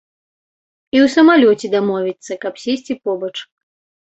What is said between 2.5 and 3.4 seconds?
сесці побач.